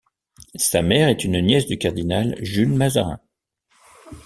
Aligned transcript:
Sa 0.55 0.81
mère 0.81 1.09
est 1.09 1.23
une 1.23 1.39
nièce 1.41 1.67
du 1.67 1.77
cardinal 1.77 2.35
Jules 2.41 2.73
Mazarin. 2.73 3.19